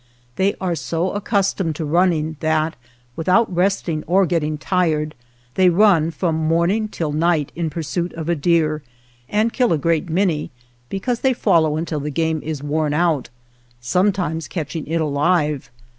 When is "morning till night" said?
6.33-7.51